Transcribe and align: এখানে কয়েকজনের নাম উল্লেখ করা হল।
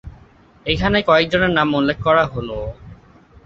এখানে 0.65 0.97
কয়েকজনের 1.01 1.51
নাম 1.57 1.69
উল্লেখ 1.75 1.97
করা 2.03 2.23
হল। 2.25 2.49